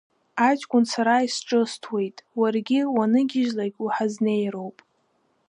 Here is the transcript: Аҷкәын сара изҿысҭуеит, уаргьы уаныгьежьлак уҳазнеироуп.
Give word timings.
Аҷкәын 0.47 0.83
сара 0.91 1.15
изҿысҭуеит, 1.27 2.17
уаргьы 2.39 2.81
уаныгьежьлак 2.95 3.75
уҳазнеироуп. 3.83 4.77